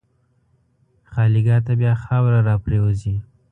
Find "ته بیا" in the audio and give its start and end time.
1.65-1.93